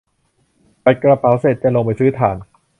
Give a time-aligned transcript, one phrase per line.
[0.83, 2.37] จัดกระเป๋าเสร็จจะลงไปซื้อถ่าน